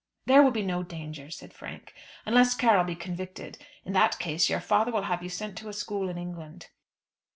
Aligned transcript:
"There 0.25 0.41
will 0.41 0.49
be 0.49 0.63
no 0.63 0.81
danger," 0.81 1.29
said 1.29 1.53
Frank, 1.53 1.93
"unless 2.25 2.55
Carroll 2.55 2.85
be 2.85 2.95
convicted. 2.95 3.59
In 3.85 3.93
that 3.93 4.17
case 4.17 4.49
your 4.49 4.59
father 4.59 4.91
will 4.91 5.03
have 5.03 5.21
you 5.21 5.29
sent 5.29 5.55
to 5.59 5.69
a 5.69 5.73
school 5.73 6.09
in 6.09 6.17
England." 6.17 6.69